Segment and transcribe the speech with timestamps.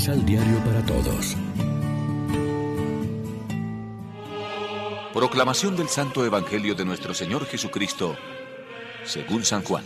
[0.00, 1.36] Misal Diario para Todos.
[5.12, 8.16] Proclamación del Santo Evangelio de nuestro Señor Jesucristo,
[9.04, 9.84] según San Juan.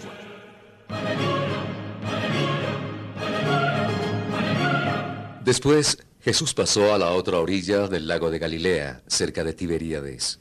[5.44, 10.38] Después, Jesús pasó a la otra orilla del lago de Galilea, cerca de Tiberíades.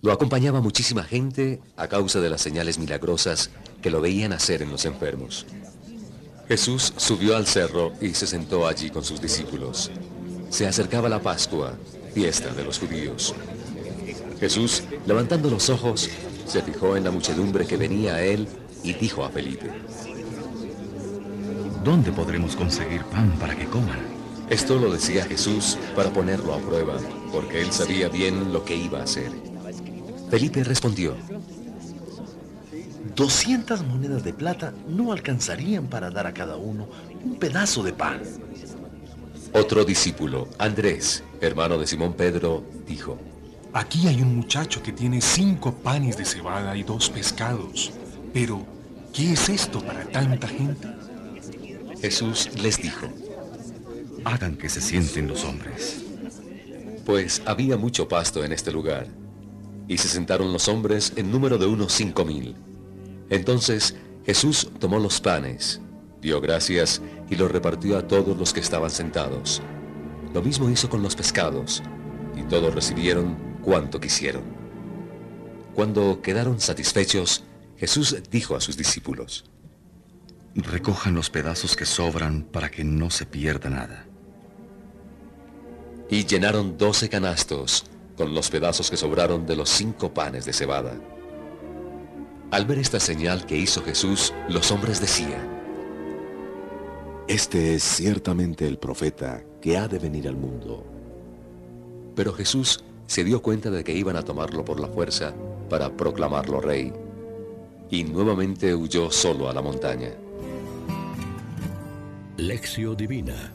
[0.00, 3.50] Lo acompañaba muchísima gente a causa de las señales milagrosas
[3.82, 5.44] que lo veían hacer en los enfermos.
[6.48, 9.90] Jesús subió al cerro y se sentó allí con sus discípulos.
[10.50, 11.74] Se acercaba la Pascua,
[12.12, 13.34] fiesta de los judíos.
[14.38, 16.10] Jesús, levantando los ojos,
[16.46, 18.46] se fijó en la muchedumbre que venía a él
[18.82, 19.70] y dijo a Felipe,
[21.82, 24.00] ¿Dónde podremos conseguir pan para que coman?
[24.50, 26.98] Esto lo decía Jesús para ponerlo a prueba,
[27.32, 29.30] porque él sabía bien lo que iba a hacer.
[30.30, 31.14] Felipe respondió,
[33.14, 36.88] 200 monedas de plata no alcanzarían para dar a cada uno
[37.24, 38.20] un pedazo de pan.
[39.52, 43.18] Otro discípulo, Andrés, hermano de Simón Pedro, dijo,
[43.72, 47.92] Aquí hay un muchacho que tiene cinco panes de cebada y dos pescados.
[48.32, 48.64] Pero,
[49.12, 50.88] ¿qué es esto para tanta gente?
[52.00, 53.06] Jesús les dijo,
[54.24, 56.04] Hagan que se sienten los hombres.
[57.06, 59.06] Pues había mucho pasto en este lugar,
[59.86, 62.56] y se sentaron los hombres en número de unos cinco mil.
[63.34, 65.80] Entonces Jesús tomó los panes,
[66.22, 69.60] dio gracias y los repartió a todos los que estaban sentados.
[70.32, 71.82] Lo mismo hizo con los pescados,
[72.36, 74.44] y todos recibieron cuanto quisieron.
[75.74, 77.42] Cuando quedaron satisfechos,
[77.76, 79.46] Jesús dijo a sus discípulos,
[80.54, 84.06] Recojan los pedazos que sobran para que no se pierda nada.
[86.08, 90.94] Y llenaron doce canastos con los pedazos que sobraron de los cinco panes de cebada.
[92.54, 95.42] Al ver esta señal que hizo Jesús, los hombres decían,
[97.26, 100.86] Este es ciertamente el profeta que ha de venir al mundo.
[102.14, 105.34] Pero Jesús se dio cuenta de que iban a tomarlo por la fuerza
[105.68, 106.92] para proclamarlo rey,
[107.90, 110.10] y nuevamente huyó solo a la montaña.
[112.36, 113.52] Lección Divina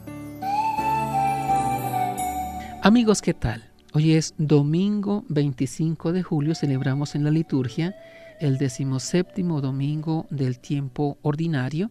[2.82, 3.64] Amigos, ¿qué tal?
[3.94, 7.96] Hoy es domingo 25 de julio, celebramos en la liturgia
[8.40, 11.90] el decimoséptimo domingo del tiempo ordinario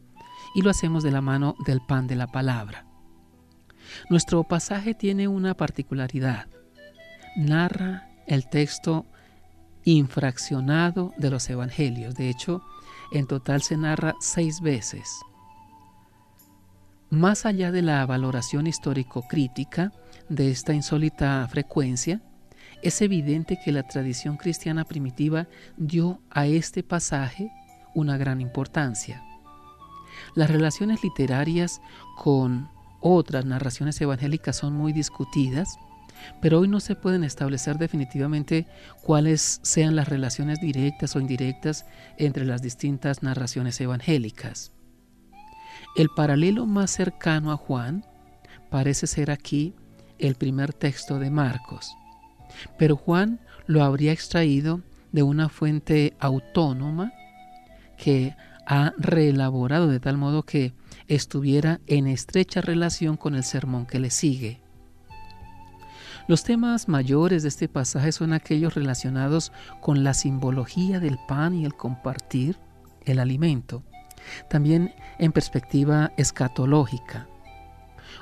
[0.55, 2.85] y lo hacemos de la mano del pan de la palabra.
[4.09, 6.47] Nuestro pasaje tiene una particularidad.
[7.35, 9.05] Narra el texto
[9.83, 12.15] infraccionado de los evangelios.
[12.15, 12.61] De hecho,
[13.11, 15.09] en total se narra seis veces.
[17.09, 19.91] Más allá de la valoración histórico-crítica
[20.29, 22.21] de esta insólita frecuencia,
[22.81, 25.47] es evidente que la tradición cristiana primitiva
[25.77, 27.51] dio a este pasaje
[27.93, 29.23] una gran importancia.
[30.35, 31.81] Las relaciones literarias
[32.17, 32.69] con
[33.01, 35.77] otras narraciones evangélicas son muy discutidas,
[36.41, 38.67] pero hoy no se pueden establecer definitivamente
[39.01, 41.85] cuáles sean las relaciones directas o indirectas
[42.17, 44.73] entre las distintas narraciones evangélicas.
[45.95, 48.05] El paralelo más cercano a Juan
[48.69, 49.75] parece ser aquí
[50.19, 51.95] el primer texto de Marcos,
[52.77, 57.13] pero Juan lo habría extraído de una fuente autónoma
[57.97, 60.73] que ha reelaborado de tal modo que
[61.07, 64.61] estuviera en estrecha relación con el sermón que le sigue.
[66.27, 71.65] Los temas mayores de este pasaje son aquellos relacionados con la simbología del pan y
[71.65, 72.57] el compartir
[73.05, 73.81] el alimento,
[74.47, 77.27] también en perspectiva escatológica.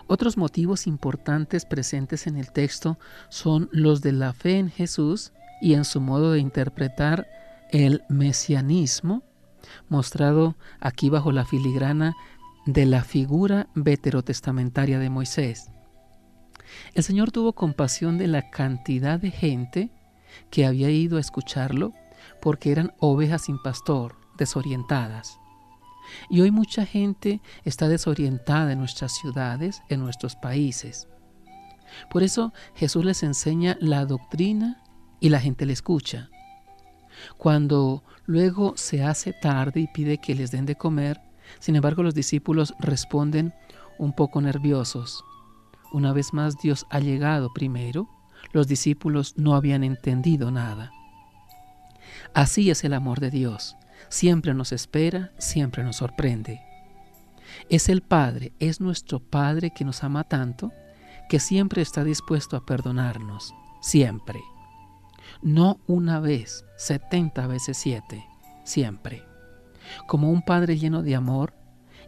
[0.08, 2.98] Otros motivos importantes presentes en el texto
[3.30, 7.28] son los de la fe en Jesús y en su modo de interpretar
[7.72, 9.24] el mesianismo,
[9.90, 12.16] mostrado aquí bajo la filigrana
[12.66, 15.72] de la figura veterotestamentaria de Moisés.
[16.94, 19.90] El Señor tuvo compasión de la cantidad de gente
[20.52, 21.94] que había ido a escucharlo
[22.42, 25.40] porque eran ovejas sin pastor, desorientadas.
[26.30, 31.08] Y hoy mucha gente está desorientada en nuestras ciudades, en nuestros países.
[32.10, 34.84] Por eso Jesús les enseña la doctrina
[35.20, 36.30] y la gente le escucha.
[37.38, 41.22] Cuando luego se hace tarde y pide que les den de comer,
[41.60, 43.54] sin embargo los discípulos responden
[43.98, 45.24] un poco nerviosos.
[45.94, 48.10] Una vez más Dios ha llegado primero,
[48.52, 50.92] los discípulos no habían entendido nada.
[52.34, 53.78] Así es el amor de Dios
[54.10, 56.62] siempre nos espera, siempre nos sorprende.
[57.70, 60.72] Es el Padre, es nuestro Padre que nos ama tanto,
[61.30, 64.40] que siempre está dispuesto a perdonarnos, siempre.
[65.42, 68.26] No una vez, setenta veces siete,
[68.64, 69.24] siempre.
[70.08, 71.54] Como un Padre lleno de amor,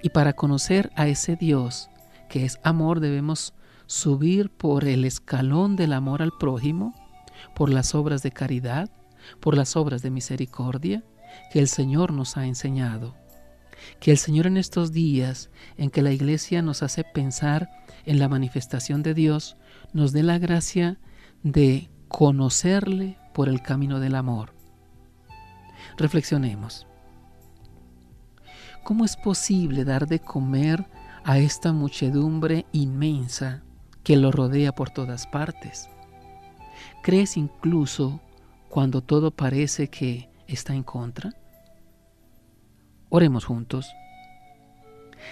[0.02, 1.90] y para conocer a ese Dios
[2.30, 3.54] que es amor, debemos
[3.86, 6.94] subir por el escalón del amor al prójimo,
[7.56, 8.90] por las obras de caridad,
[9.40, 11.04] por las obras de misericordia
[11.52, 13.16] que el Señor nos ha enseñado.
[14.00, 17.70] Que el Señor en estos días en que la Iglesia nos hace pensar
[18.06, 19.58] en la manifestación de Dios,
[19.94, 21.00] nos dé la gracia
[21.44, 24.54] de conocerle por el camino del amor.
[25.98, 26.88] Reflexionemos.
[28.84, 30.88] ¿Cómo es posible dar de comer
[31.24, 33.64] a esta muchedumbre inmensa
[34.04, 35.90] que lo rodea por todas partes?
[37.04, 38.22] ¿Crees incluso
[38.70, 41.34] cuando todo parece que está en contra?
[43.10, 43.92] Oremos juntos.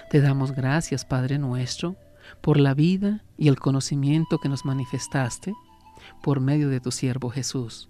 [0.09, 1.95] Te damos gracias, Padre nuestro,
[2.41, 5.53] por la vida y el conocimiento que nos manifestaste
[6.21, 7.89] por medio de tu siervo Jesús.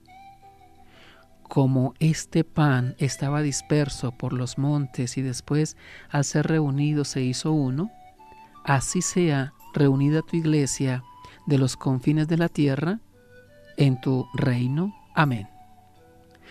[1.44, 5.77] Como este pan estaba disperso por los montes y después
[6.09, 7.89] al ser reunido se hizo uno,
[8.65, 11.03] así sea reunida tu iglesia
[11.45, 13.00] de los confines de la tierra
[13.77, 14.94] en tu reino.
[15.15, 15.47] Amén.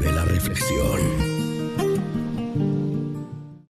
[0.00, 1.49] Vive la reflexión.